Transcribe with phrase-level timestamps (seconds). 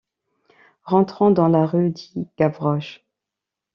[0.83, 3.05] Rentrons dans la rue, dit Gavroche.